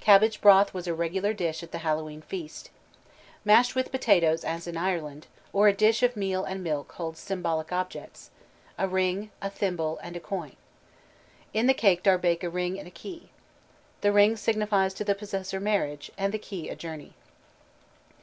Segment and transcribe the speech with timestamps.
[0.00, 2.70] Cabbage broth was a regular dish at the Hallowe'en feast.
[3.44, 8.30] Mashed potatoes, as in Ireland, or a dish of meal and milk holds symbolic objects
[8.78, 10.56] a ring, a thimble, and a coin.
[11.52, 13.28] In the cake are baked a ring and a key.
[14.00, 17.12] The ring signifies to the possessor marriage, and the key a journey.